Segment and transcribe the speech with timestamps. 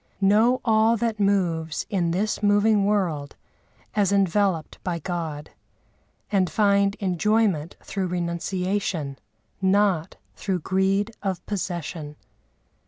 [0.19, 3.35] (Know all that moves in this moving world
[3.93, 5.51] as enveloped by God;
[6.31, 9.19] and find enjoyment through renunciation,
[9.61, 12.15] not through greed of possession.)